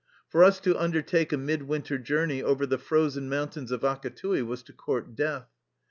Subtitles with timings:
[0.29, 4.73] For us to undertake a midwinter journey over the frozen mountains of Akattii was to
[4.73, 5.47] court death.